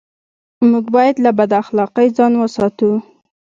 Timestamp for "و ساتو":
2.37-2.91